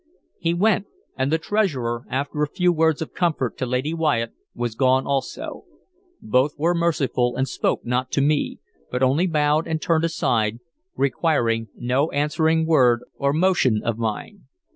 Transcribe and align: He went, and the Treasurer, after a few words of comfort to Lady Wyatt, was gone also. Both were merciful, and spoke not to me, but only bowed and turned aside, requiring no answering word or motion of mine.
He 0.39 0.55
went, 0.55 0.87
and 1.15 1.31
the 1.31 1.37
Treasurer, 1.37 2.05
after 2.09 2.41
a 2.41 2.47
few 2.47 2.73
words 2.73 3.03
of 3.03 3.13
comfort 3.13 3.55
to 3.59 3.67
Lady 3.67 3.93
Wyatt, 3.93 4.31
was 4.55 4.73
gone 4.73 5.05
also. 5.05 5.65
Both 6.19 6.57
were 6.57 6.73
merciful, 6.73 7.35
and 7.35 7.47
spoke 7.47 7.85
not 7.85 8.09
to 8.13 8.21
me, 8.21 8.57
but 8.89 9.03
only 9.03 9.27
bowed 9.27 9.67
and 9.67 9.79
turned 9.79 10.03
aside, 10.03 10.57
requiring 10.95 11.67
no 11.75 12.09
answering 12.09 12.65
word 12.65 13.01
or 13.15 13.31
motion 13.31 13.83
of 13.85 13.99
mine. 13.99 14.45